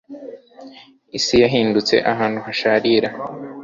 [1.17, 3.09] isi yahindutse ahantu hasharira